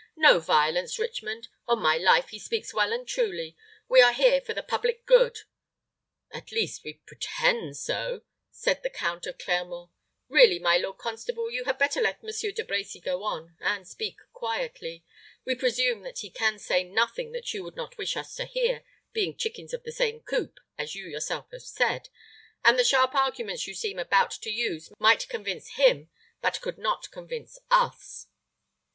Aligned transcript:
"No 0.17 0.39
violence, 0.39 0.97
Richmond. 0.97 1.47
On 1.67 1.79
my 1.79 1.95
life, 1.95 2.29
he 2.29 2.39
speaks 2.39 2.73
well 2.73 2.91
and 2.91 3.07
truly. 3.07 3.55
We 3.87 4.01
are 4.01 4.13
here 4.13 4.41
for 4.41 4.55
the 4.55 4.63
public 4.63 5.05
good" 5.05 5.41
"At 6.33 6.51
least 6.51 6.83
we 6.83 6.93
pretend 7.05 7.77
so," 7.77 8.23
said 8.49 8.81
the 8.81 8.89
Count 8.89 9.27
of 9.27 9.37
Clermont. 9.37 9.91
"Really, 10.27 10.57
my 10.57 10.77
lord 10.79 10.97
constable, 10.97 11.51
you 11.51 11.65
had 11.65 11.77
better 11.77 12.01
let 12.01 12.23
Monsieur 12.23 12.51
De 12.51 12.63
Brecy 12.63 12.99
go 12.99 13.23
on, 13.23 13.55
and 13.61 13.87
speak 13.87 14.17
quietly. 14.33 15.05
We 15.45 15.53
presume 15.53 16.01
that 16.01 16.17
he 16.17 16.31
can 16.31 16.57
say 16.57 16.83
nothing 16.83 17.31
that 17.33 17.53
you 17.53 17.63
would 17.63 17.75
not 17.75 17.99
wish 17.99 18.17
us 18.17 18.33
to 18.37 18.45
hear, 18.45 18.83
being 19.13 19.37
chickens 19.37 19.71
of 19.71 19.83
the 19.83 19.91
same 19.91 20.21
coop, 20.21 20.59
as 20.79 20.95
you 20.95 21.05
yourself 21.05 21.51
have 21.51 21.61
said; 21.61 22.09
and 22.65 22.79
the 22.79 22.83
sharp 22.83 23.13
arguments 23.13 23.67
you 23.67 23.75
seemed 23.75 23.99
about 23.99 24.31
to 24.31 24.49
use 24.49 24.91
might 24.97 25.29
convince 25.29 25.75
him, 25.75 26.09
but 26.41 26.59
could 26.59 26.79
not 26.79 27.11
convince 27.11 27.59
us." 27.69 28.25